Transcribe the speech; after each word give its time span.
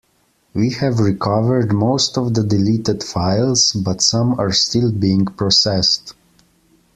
We 0.55 0.71
have 0.71 0.97
recovered 0.99 1.71
most 1.71 2.17
of 2.17 2.33
the 2.33 2.41
deleted 2.41 3.03
files, 3.03 3.73
but 3.73 4.01
some 4.01 4.33
are 4.39 4.51
still 4.51 4.91
being 4.91 5.25
processed. 5.25 6.15